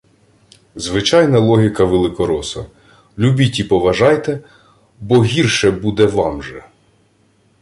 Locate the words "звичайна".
0.75-1.39